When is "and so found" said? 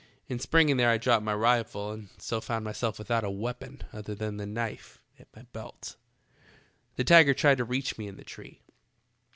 1.91-2.65